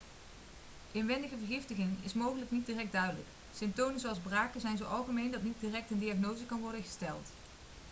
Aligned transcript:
inwendige 0.91 1.37
vergiftiging 1.37 1.89
is 2.03 2.13
mogelijk 2.13 2.51
niet 2.51 2.65
direct 2.65 2.91
duidelijk 2.91 3.27
symptomen 3.55 3.99
zoals 3.99 4.17
braken 4.19 4.61
zijn 4.61 4.77
zo 4.77 4.83
algemeen 4.83 5.31
dat 5.31 5.43
niet 5.43 5.59
direct 5.59 5.91
een 5.91 5.99
diagnose 5.99 6.45
kan 6.45 6.59
worden 6.59 6.83
gesteld 6.83 7.27